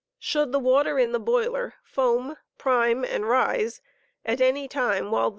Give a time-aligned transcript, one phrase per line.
[0.17, 3.81] Should the water in the boiler foam, prime, and rise
[4.25, 5.29] at any time while the *<»»ing.